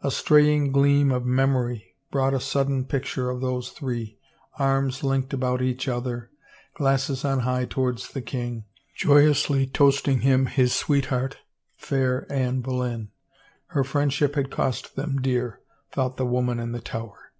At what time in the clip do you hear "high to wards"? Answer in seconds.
7.40-8.08